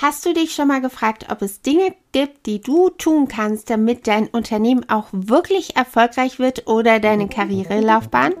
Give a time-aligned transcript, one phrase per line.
[0.00, 4.06] Hast du dich schon mal gefragt, ob es Dinge gibt, die du tun kannst, damit
[4.06, 8.34] dein Unternehmen auch wirklich erfolgreich wird oder deine Karrierelaufbahn?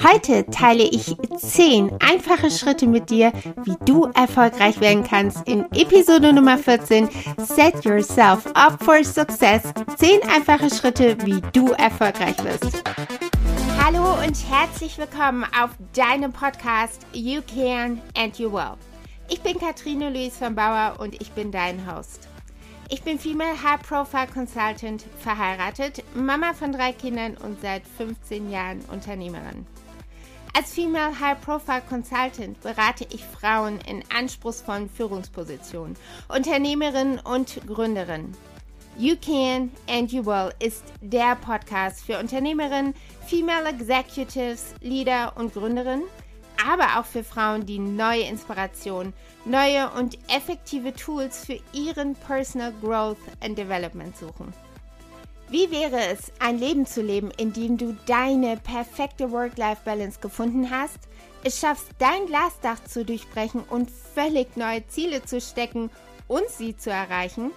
[0.00, 3.32] Heute teile ich zehn einfache Schritte mit dir,
[3.64, 9.62] wie du erfolgreich werden kannst in Episode Nummer 14 Set Yourself Up for Success.
[9.96, 12.84] Zehn einfache Schritte, wie du erfolgreich wirst.
[13.84, 18.91] Hallo und herzlich willkommen auf deinem Podcast You Can and You Will.
[19.28, 22.28] Ich bin Katrine Luis von Bauer und ich bin dein Host.
[22.88, 28.80] Ich bin Female High Profile Consultant, verheiratet, Mama von drei Kindern und seit 15 Jahren
[28.90, 29.66] Unternehmerin.
[30.54, 35.96] Als Female High Profile Consultant berate ich Frauen in anspruchsvollen Führungspositionen,
[36.28, 38.36] Unternehmerinnen und Gründerinnen.
[38.98, 42.92] You Can and You Will ist der Podcast für Unternehmerinnen,
[43.26, 46.04] Female Executives, Leader und Gründerinnen
[46.68, 49.12] aber auch für Frauen, die neue Inspiration,
[49.44, 54.52] neue und effektive Tools für ihren Personal Growth and Development suchen.
[55.48, 60.98] Wie wäre es, ein Leben zu leben, in dem du deine perfekte Work-Life-Balance gefunden hast,
[61.44, 65.90] es schaffst, dein Glasdach zu durchbrechen und völlig neue Ziele zu stecken
[66.26, 67.50] und sie zu erreichen?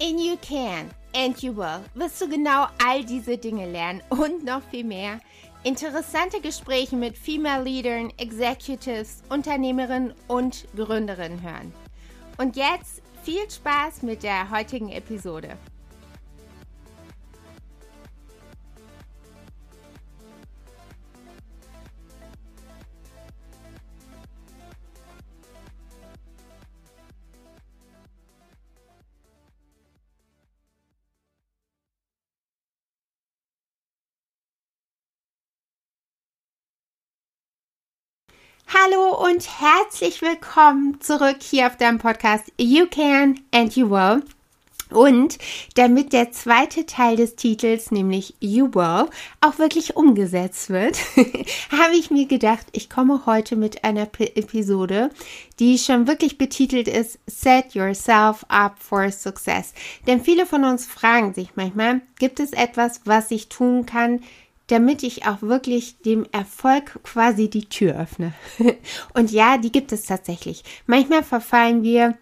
[0.00, 4.62] In You Can and You Will wirst du genau all diese Dinge lernen und noch
[4.70, 5.20] viel mehr
[5.64, 11.72] Interessante Gespräche mit Female Leadern, Executives, Unternehmerinnen und Gründerinnen hören.
[12.38, 15.58] Und jetzt viel Spaß mit der heutigen Episode.
[38.70, 44.22] Hallo und herzlich willkommen zurück hier auf deinem Podcast You Can and You Will.
[44.90, 45.38] Und
[45.74, 49.08] damit der zweite Teil des Titels, nämlich You Will,
[49.40, 50.98] auch wirklich umgesetzt wird,
[51.70, 55.08] habe ich mir gedacht, ich komme heute mit einer P Episode,
[55.58, 59.72] die schon wirklich betitelt ist Set Yourself Up for Success.
[60.06, 64.20] Denn viele von uns fragen sich manchmal, gibt es etwas, was ich tun kann,
[64.68, 68.32] damit ich auch wirklich dem Erfolg quasi die Tür öffne.
[69.14, 70.62] Und ja, die gibt es tatsächlich.
[70.86, 72.16] Manchmal verfallen wir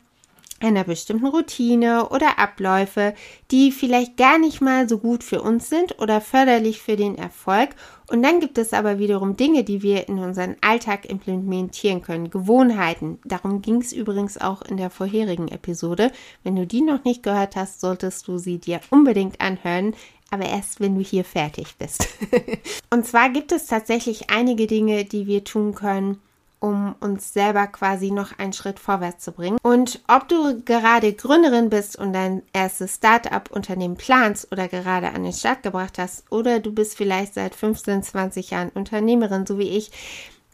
[0.60, 3.14] einer bestimmten Routine oder Abläufe,
[3.50, 7.70] die vielleicht gar nicht mal so gut für uns sind oder förderlich für den Erfolg.
[8.08, 13.18] Und dann gibt es aber wiederum Dinge, die wir in unseren Alltag implementieren können, Gewohnheiten.
[13.24, 16.12] Darum ging es übrigens auch in der vorherigen Episode.
[16.44, 19.94] Wenn du die noch nicht gehört hast, solltest du sie dir unbedingt anhören
[20.30, 22.08] aber erst, wenn du hier fertig bist.
[22.90, 26.20] und zwar gibt es tatsächlich einige Dinge, die wir tun können,
[26.60, 29.58] um uns selber quasi noch einen Schritt vorwärts zu bringen.
[29.62, 35.32] Und ob du gerade Gründerin bist und dein erstes Start-up-Unternehmen planst oder gerade an den
[35.32, 39.90] Start gebracht hast, oder du bist vielleicht seit 15, 20 Jahren Unternehmerin, so wie ich,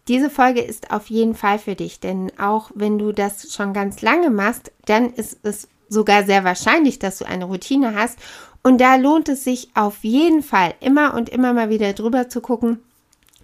[0.08, 4.02] diese Folge ist auf jeden Fall für dich, denn auch wenn du das schon ganz
[4.02, 8.19] lange machst, dann ist es sogar sehr wahrscheinlich, dass du eine Routine hast
[8.64, 12.40] und da lohnt es sich auf jeden Fall immer und immer mal wieder drüber zu
[12.40, 12.80] gucken,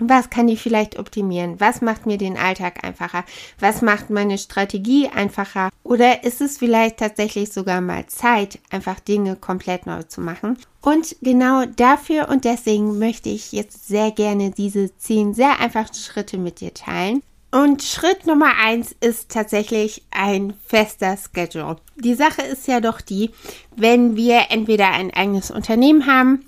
[0.01, 1.61] was kann ich vielleicht optimieren?
[1.61, 3.25] Was macht mir den Alltag einfacher?
[3.59, 5.71] Was macht meine Strategie einfacher?
[5.83, 10.59] Oder ist es vielleicht tatsächlich sogar mal Zeit, einfach Dinge komplett neu zu machen?
[10.81, 16.39] Und genau dafür und deswegen möchte ich jetzt sehr gerne diese zehn sehr einfachen Schritte
[16.39, 17.23] mit dir teilen.
[17.51, 21.77] Und Schritt Nummer eins ist tatsächlich ein fester Schedule.
[21.97, 23.31] Die Sache ist ja doch die,
[23.75, 26.45] wenn wir entweder ein eigenes Unternehmen haben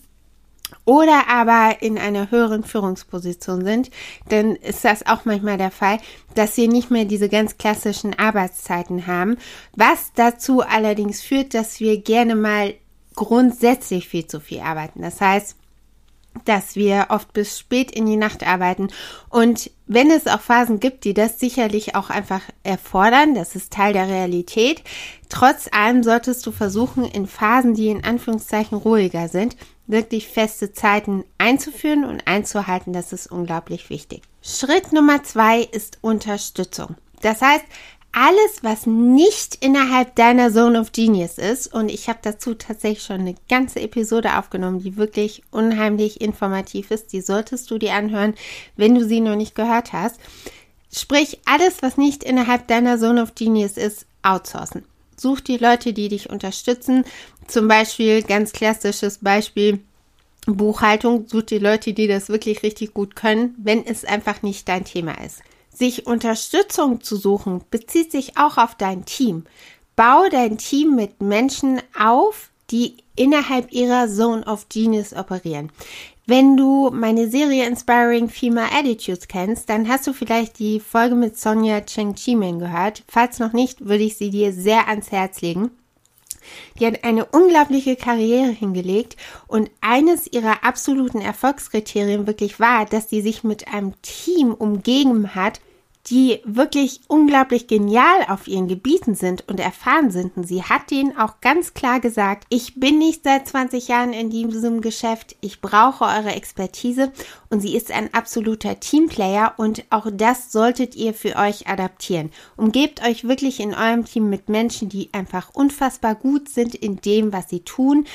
[0.84, 3.90] oder aber in einer höheren Führungsposition sind,
[4.28, 5.98] dann ist das auch manchmal der Fall,
[6.34, 9.36] dass wir nicht mehr diese ganz klassischen Arbeitszeiten haben,
[9.74, 12.74] was dazu allerdings führt, dass wir gerne mal
[13.14, 15.02] grundsätzlich viel zu viel arbeiten.
[15.02, 15.56] Das heißt,
[16.44, 18.88] dass wir oft bis spät in die Nacht arbeiten.
[19.28, 23.92] Und wenn es auch Phasen gibt, die das sicherlich auch einfach erfordern, das ist Teil
[23.92, 24.82] der Realität,
[25.28, 29.56] trotz allem solltest du versuchen, in Phasen, die in Anführungszeichen ruhiger sind,
[29.90, 32.92] wirklich feste Zeiten einzuführen und einzuhalten.
[32.92, 34.22] Das ist unglaublich wichtig.
[34.42, 36.96] Schritt Nummer zwei ist Unterstützung.
[37.22, 37.64] Das heißt,
[38.12, 43.20] alles, was nicht innerhalb deiner Zone of Genius ist, und ich habe dazu tatsächlich schon
[43.20, 48.34] eine ganze Episode aufgenommen, die wirklich unheimlich informativ ist, die solltest du dir anhören,
[48.76, 50.18] wenn du sie noch nicht gehört hast.
[50.92, 54.84] Sprich, alles, was nicht innerhalb deiner Zone of Genius ist, outsourcen.
[55.20, 57.04] Such die Leute, die dich unterstützen.
[57.46, 59.80] Zum Beispiel, ganz klassisches Beispiel,
[60.46, 61.26] Buchhaltung.
[61.28, 65.12] Such die Leute, die das wirklich richtig gut können, wenn es einfach nicht dein Thema
[65.22, 65.42] ist.
[65.74, 69.44] Sich Unterstützung zu suchen, bezieht sich auch auf dein Team.
[69.94, 75.70] Bau dein Team mit Menschen auf, die innerhalb ihrer Zone of Genius operieren.
[76.30, 81.36] Wenn du meine Serie Inspiring Female Attitudes kennst, dann hast du vielleicht die Folge mit
[81.36, 83.02] Sonja Cheng Chimen gehört.
[83.08, 85.72] Falls noch nicht, würde ich sie dir sehr ans Herz legen.
[86.78, 89.16] Die hat eine unglaubliche Karriere hingelegt
[89.48, 95.60] und eines ihrer absoluten Erfolgskriterien wirklich war, dass sie sich mit einem Team umgeben hat,
[96.06, 100.36] die wirklich unglaublich genial auf ihren Gebieten sind und erfahren sind.
[100.36, 104.30] Und sie hat denen auch ganz klar gesagt, ich bin nicht seit 20 Jahren in
[104.30, 107.12] diesem Geschäft, ich brauche eure Expertise
[107.50, 112.30] und sie ist ein absoluter Teamplayer und auch das solltet ihr für euch adaptieren.
[112.56, 117.32] Umgebt euch wirklich in eurem Team mit Menschen, die einfach unfassbar gut sind in dem,
[117.32, 118.06] was sie tun,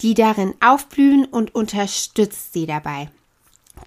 [0.00, 3.10] die darin aufblühen und unterstützt sie dabei.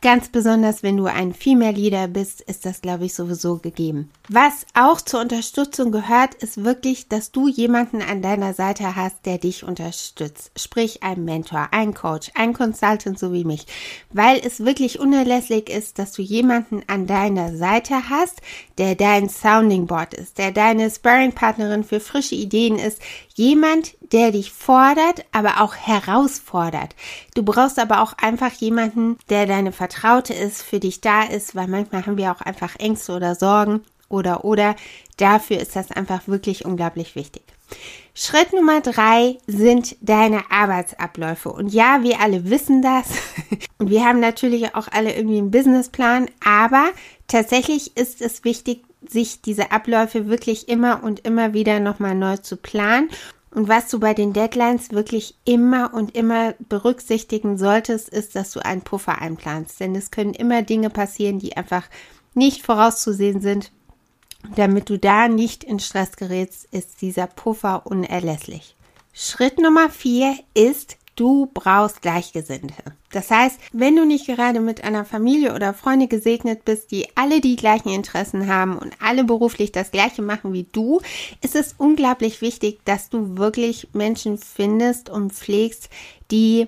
[0.01, 4.09] Ganz besonders, wenn du ein Female Leader bist, ist das, glaube ich, sowieso gegeben.
[4.29, 9.39] Was auch zur Unterstützung gehört, ist wirklich, dass du jemanden an deiner Seite hast, der
[9.39, 10.51] dich unterstützt.
[10.57, 13.65] Sprich, ein Mentor, ein Coach, ein Consultant, so wie mich.
[14.11, 18.41] Weil es wirklich unerlässlich ist, dass du jemanden an deiner Seite hast,
[18.77, 23.01] der dein Sounding Board ist, der deine Sparring-Partnerin für frische Ideen ist.
[23.39, 26.93] Jemand, der dich fordert, aber auch herausfordert.
[27.35, 31.69] Du brauchst aber auch einfach jemanden, der deine Vertraute ist, für dich da ist, weil
[31.69, 34.75] manchmal haben wir auch einfach Ängste oder Sorgen oder oder.
[35.15, 37.43] Dafür ist das einfach wirklich unglaublich wichtig.
[38.13, 41.47] Schritt Nummer drei sind deine Arbeitsabläufe.
[41.47, 43.07] Und ja, wir alle wissen das.
[43.77, 46.29] Und wir haben natürlich auch alle irgendwie einen Businessplan.
[46.45, 46.89] Aber
[47.29, 52.57] tatsächlich ist es wichtig, sich diese Abläufe wirklich immer und immer wieder nochmal neu zu
[52.57, 53.09] planen
[53.51, 58.63] und was du bei den Deadlines wirklich immer und immer berücksichtigen solltest, ist, dass du
[58.63, 59.79] einen Puffer einplanst.
[59.79, 61.87] Denn es können immer Dinge passieren, die einfach
[62.35, 63.71] nicht vorauszusehen sind.
[64.55, 68.75] Damit du da nicht in Stress gerätst, ist dieser Puffer unerlässlich.
[69.13, 72.75] Schritt Nummer vier ist Du brauchst Gleichgesinnte.
[73.11, 77.41] Das heißt, wenn du nicht gerade mit einer Familie oder Freunde gesegnet bist, die alle
[77.41, 81.01] die gleichen Interessen haben und alle beruflich das gleiche machen wie du,
[81.41, 85.89] ist es unglaublich wichtig, dass du wirklich Menschen findest und pflegst,
[86.29, 86.67] die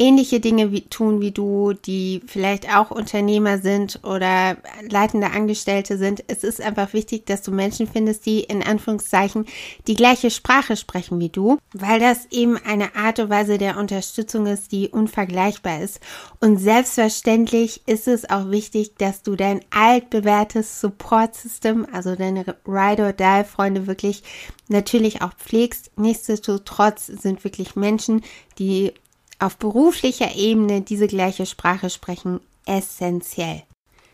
[0.00, 4.56] ähnliche Dinge wie, tun wie du, die vielleicht auch Unternehmer sind oder
[4.88, 6.24] leitende Angestellte sind.
[6.26, 9.44] Es ist einfach wichtig, dass du Menschen findest, die in Anführungszeichen
[9.86, 14.46] die gleiche Sprache sprechen wie du, weil das eben eine Art und Weise der Unterstützung
[14.46, 16.00] ist, die unvergleichbar ist.
[16.40, 23.12] Und selbstverständlich ist es auch wichtig, dass du dein altbewährtes Support-System, also deine Ride or
[23.12, 24.22] Die Freunde wirklich
[24.68, 25.90] natürlich auch pflegst.
[25.96, 28.22] Nichtsdestotrotz sind wirklich Menschen,
[28.58, 28.94] die
[29.40, 33.62] auf beruflicher Ebene diese gleiche Sprache sprechen, essentiell.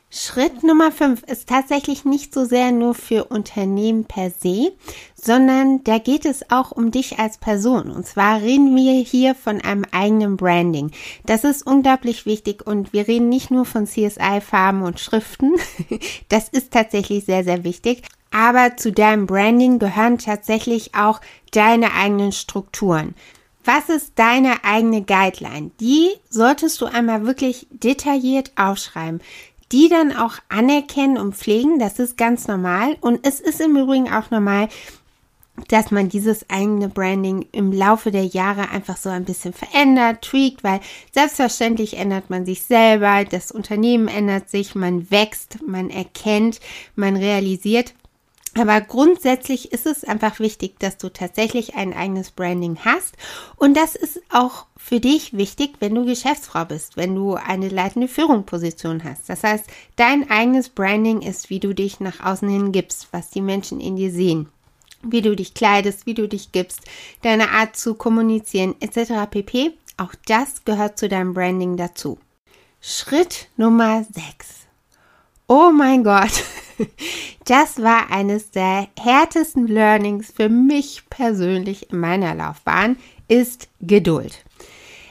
[0.09, 4.73] Schritt Nummer 5 ist tatsächlich nicht so sehr nur für Unternehmen per se,
[5.15, 7.91] sondern da geht es auch um dich als Person.
[7.91, 10.93] Und zwar reden wir hier von einem eigenen Branding.
[11.27, 15.55] Das ist unglaublich wichtig und wir reden nicht nur von CSI, Farben und Schriften.
[16.29, 18.03] Das ist tatsächlich sehr, sehr wichtig.
[18.31, 21.21] Aber zu deinem Branding gehören tatsächlich auch
[21.53, 23.15] deine eigenen Strukturen.
[23.67, 25.73] Was ist deine eigene Guideline?
[25.81, 29.21] Die solltest du einmal wirklich detailliert aufschreiben.
[29.73, 32.97] Die dann auch anerkennen und pflegen, das ist ganz normal.
[33.01, 34.69] Und es ist im Übrigen auch normal,
[35.67, 40.63] dass man dieses eigene Branding im Laufe der Jahre einfach so ein bisschen verändert, tweakt,
[40.63, 40.79] weil
[41.13, 46.61] selbstverständlich ändert man sich selber, das Unternehmen ändert sich, man wächst, man erkennt,
[46.95, 47.95] man realisiert.
[48.59, 53.15] Aber grundsätzlich ist es einfach wichtig, dass du tatsächlich ein eigenes Branding hast.
[53.57, 58.09] Und das ist auch für dich wichtig, wenn du Geschäftsfrau bist, wenn du eine leitende
[58.09, 59.29] Führungsposition hast.
[59.29, 63.43] Das heißt, dein eigenes Branding ist, wie du dich nach außen hin gibst, was die
[63.43, 64.49] Menschen in dir sehen.
[65.03, 66.81] Wie du dich kleidest, wie du dich gibst,
[67.23, 69.31] deine Art zu kommunizieren, etc.
[69.31, 69.73] pp.
[69.99, 72.19] Auch das gehört zu deinem Branding dazu.
[72.81, 74.67] Schritt Nummer 6.
[75.47, 76.43] Oh mein Gott.
[77.45, 82.97] Das war eines der härtesten Learnings für mich persönlich in meiner Laufbahn,
[83.29, 84.45] ist Geduld.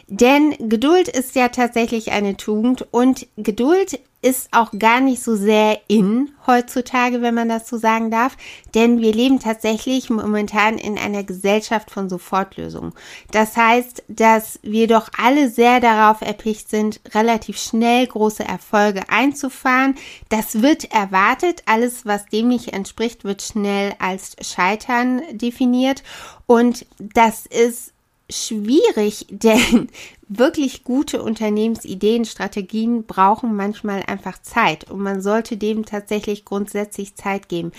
[0.08, 5.80] Denn Geduld ist ja tatsächlich eine Tugend und Geduld ist auch gar nicht so sehr
[5.88, 8.36] in heutzutage, wenn man das so sagen darf,
[8.74, 12.94] denn wir leben tatsächlich momentan in einer Gesellschaft von Sofortlösungen.
[13.30, 19.94] Das heißt, dass wir doch alle sehr darauf erpicht sind, relativ schnell große Erfolge einzufahren.
[20.30, 21.62] Das wird erwartet.
[21.68, 26.02] Alles, was dem nicht entspricht, wird schnell als Scheitern definiert.
[26.48, 27.95] Und das ist
[28.30, 29.90] schwierig, denn
[30.28, 37.48] wirklich gute Unternehmensideen, Strategien brauchen manchmal einfach Zeit und man sollte dem tatsächlich grundsätzlich Zeit
[37.50, 37.72] geben.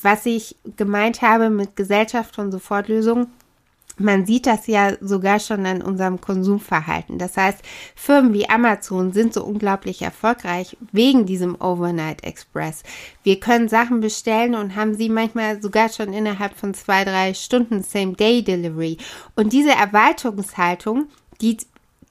[0.00, 3.26] was ich gemeint habe mit Gesellschaft von Sofortlösungen,
[3.98, 7.18] man sieht das ja sogar schon an unserem Konsumverhalten.
[7.18, 7.58] Das heißt,
[7.94, 12.82] Firmen wie Amazon sind so unglaublich erfolgreich wegen diesem Overnight Express.
[13.22, 17.82] Wir können Sachen bestellen und haben sie manchmal sogar schon innerhalb von zwei, drei Stunden
[17.82, 18.98] Same-Day-Delivery.
[19.36, 21.06] Und diese Erwartungshaltung,
[21.40, 21.58] die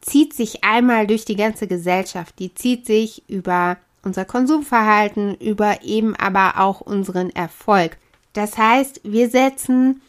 [0.01, 2.39] zieht sich einmal durch die ganze Gesellschaft.
[2.39, 7.98] Die zieht sich über unser Konsumverhalten, über eben aber auch unseren Erfolg.
[8.34, 10.01] Das heißt, wir setzen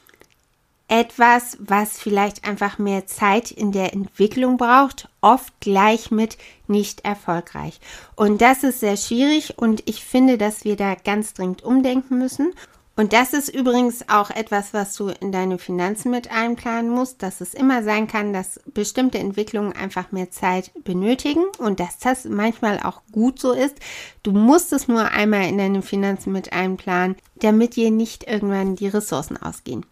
[0.88, 7.78] etwas, was vielleicht einfach mehr Zeit in der Entwicklung braucht, oft gleich mit nicht erfolgreich.
[8.16, 12.52] Und das ist sehr schwierig und ich finde, dass wir da ganz dringend umdenken müssen.
[12.98, 17.40] Und das ist übrigens auch etwas, was du in deine Finanzen mit einplanen musst, dass
[17.40, 22.80] es immer sein kann, dass bestimmte Entwicklungen einfach mehr Zeit benötigen und dass das manchmal
[22.80, 23.76] auch gut so ist.
[24.24, 28.88] Du musst es nur einmal in deine Finanzen mit einplanen, damit dir nicht irgendwann die
[28.88, 29.86] Ressourcen ausgehen.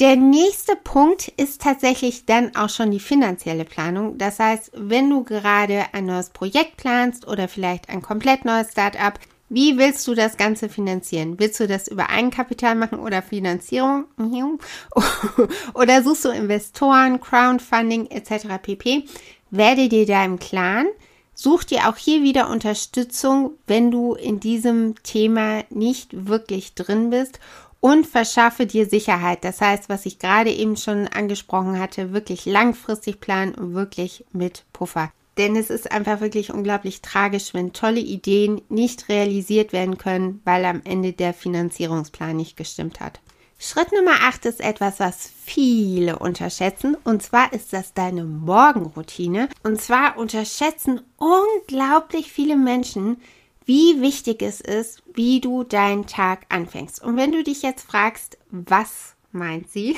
[0.00, 4.16] Der nächste Punkt ist tatsächlich dann auch schon die finanzielle Planung.
[4.16, 9.12] Das heißt, wenn du gerade ein neues Projekt planst oder vielleicht ein komplett neues Startup,
[9.48, 11.38] wie willst du das Ganze finanzieren?
[11.38, 14.06] Willst du das über Eigenkapital machen oder Finanzierung?
[15.74, 18.46] oder suchst du Investoren, Crowdfunding etc.
[18.60, 19.04] pp?
[19.50, 20.88] Werde dir da im Klaren.
[21.34, 27.38] Such dir auch hier wieder Unterstützung, wenn du in diesem Thema nicht wirklich drin bist
[27.80, 29.44] und verschaffe dir Sicherheit.
[29.44, 34.64] Das heißt, was ich gerade eben schon angesprochen hatte, wirklich langfristig planen und wirklich mit
[34.72, 35.12] Puffer.
[35.38, 40.64] Denn es ist einfach wirklich unglaublich tragisch, wenn tolle Ideen nicht realisiert werden können, weil
[40.64, 43.20] am Ende der Finanzierungsplan nicht gestimmt hat.
[43.58, 46.96] Schritt Nummer 8 ist etwas, was viele unterschätzen.
[47.04, 49.48] Und zwar ist das deine Morgenroutine.
[49.62, 53.18] Und zwar unterschätzen unglaublich viele Menschen,
[53.64, 57.02] wie wichtig es ist, wie du deinen Tag anfängst.
[57.02, 59.96] Und wenn du dich jetzt fragst, was meint sie,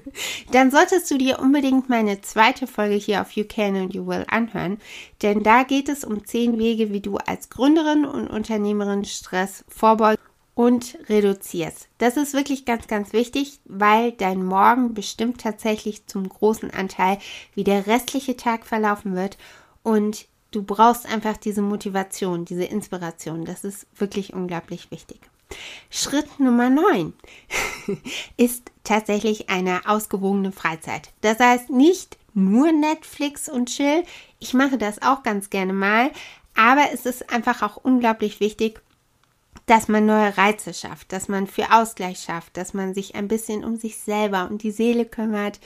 [0.52, 4.24] dann solltest du dir unbedingt meine zweite Folge hier auf You Can and You Will
[4.28, 4.78] anhören,
[5.22, 10.18] denn da geht es um zehn Wege, wie du als Gründerin und Unternehmerin Stress vorbeugst
[10.54, 11.88] und reduzierst.
[11.98, 17.18] Das ist wirklich ganz, ganz wichtig, weil dein Morgen bestimmt tatsächlich zum großen Anteil,
[17.54, 19.38] wie der restliche Tag verlaufen wird
[19.82, 23.44] und du brauchst einfach diese Motivation, diese Inspiration.
[23.44, 25.20] Das ist wirklich unglaublich wichtig.
[25.90, 27.12] Schritt Nummer 9
[28.36, 31.10] ist tatsächlich eine ausgewogene Freizeit.
[31.20, 34.04] Das heißt nicht nur Netflix und Chill.
[34.38, 36.10] Ich mache das auch ganz gerne mal,
[36.56, 38.80] aber es ist einfach auch unglaublich wichtig,
[39.66, 43.64] dass man neue Reize schafft, dass man für Ausgleich schafft, dass man sich ein bisschen
[43.64, 45.60] um sich selber und die Seele kümmert,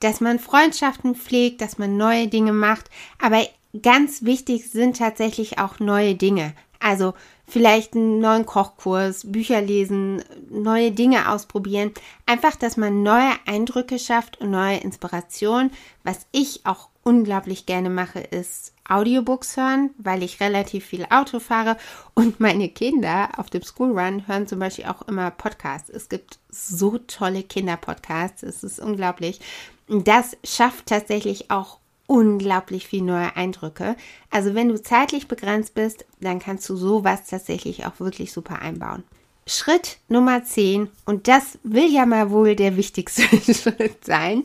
[0.00, 2.88] dass man Freundschaften pflegt, dass man neue Dinge macht.
[3.20, 3.46] Aber
[3.82, 6.54] ganz wichtig sind tatsächlich auch neue Dinge.
[6.80, 7.14] Also
[7.46, 11.92] vielleicht einen neuen Kochkurs, Bücher lesen, neue Dinge ausprobieren.
[12.26, 15.70] Einfach, dass man neue Eindrücke schafft und neue Inspirationen.
[16.04, 21.76] Was ich auch unglaublich gerne mache, ist Audiobooks hören, weil ich relativ viel Auto fahre
[22.14, 25.90] und meine Kinder auf dem Schoolrun hören zum Beispiel auch immer Podcasts.
[25.90, 29.40] Es gibt so tolle Kinderpodcasts, es ist unglaublich.
[29.88, 31.79] Das schafft tatsächlich auch
[32.10, 33.94] unglaublich viel neue Eindrücke.
[34.30, 39.04] Also wenn du zeitlich begrenzt bist, dann kannst du sowas tatsächlich auch wirklich super einbauen.
[39.46, 43.22] Schritt Nummer 10, und das will ja mal wohl der wichtigste
[43.54, 44.42] Schritt sein,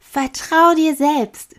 [0.00, 1.54] vertrau dir selbst.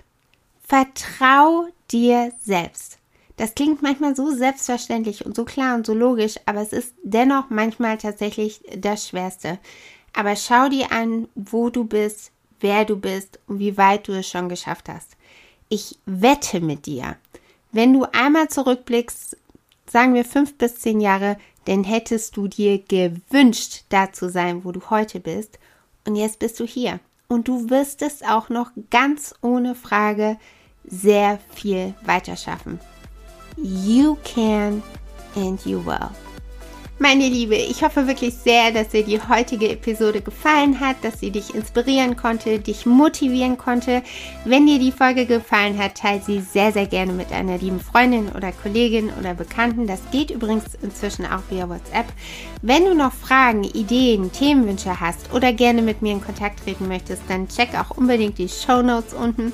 [0.63, 2.97] Vertrau dir selbst.
[3.37, 7.51] Das klingt manchmal so selbstverständlich und so klar und so logisch, aber es ist dennoch
[7.51, 9.59] manchmal tatsächlich das Schwerste.
[10.13, 14.27] Aber schau dir an, wo du bist, wer du bist und wie weit du es
[14.27, 15.15] schon geschafft hast.
[15.69, 17.17] Ich wette mit dir,
[17.71, 19.37] wenn du einmal zurückblickst,
[19.89, 24.71] sagen wir fünf bis zehn Jahre, dann hättest du dir gewünscht, da zu sein, wo
[24.71, 25.59] du heute bist.
[26.05, 26.99] Und jetzt bist du hier.
[27.27, 30.37] Und du wirst es auch noch ganz ohne Frage
[30.83, 32.79] sehr viel weiter schaffen.
[33.57, 34.83] You can
[35.35, 36.24] and you will.
[36.97, 41.29] Meine Liebe, ich hoffe wirklich sehr, dass dir die heutige Episode gefallen hat, dass sie
[41.29, 44.01] dich inspirieren konnte, dich motivieren konnte.
[44.45, 48.29] Wenn dir die Folge gefallen hat, teile sie sehr, sehr gerne mit einer lieben Freundin
[48.29, 49.87] oder Kollegin oder Bekannten.
[49.87, 52.05] Das geht übrigens inzwischen auch via WhatsApp.
[52.61, 57.23] Wenn du noch Fragen, Ideen, Themenwünsche hast oder gerne mit mir in Kontakt treten möchtest,
[57.27, 59.51] dann check auch unbedingt die Show Notes unten.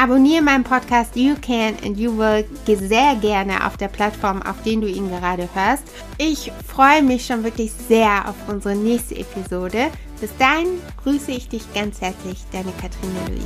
[0.00, 4.80] Abonniere meinen Podcast You Can and You Will sehr gerne auf der Plattform, auf den
[4.80, 5.82] du ihn gerade hörst.
[6.16, 9.90] Ich freue mich schon wirklich sehr auf unsere nächste Episode.
[10.18, 13.44] Bis dahin grüße ich dich ganz herzlich, deine Katrine Luis.